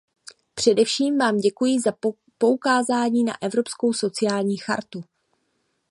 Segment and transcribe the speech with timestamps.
[0.55, 1.91] Především vám děkuji za
[2.37, 5.03] poukázání na Evropskou sociální chartu.